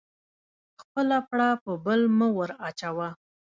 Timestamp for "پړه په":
1.29-1.71